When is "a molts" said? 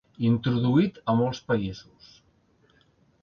1.11-1.41